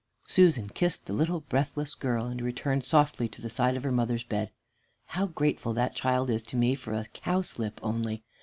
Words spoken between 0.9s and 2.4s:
the little breathless girl,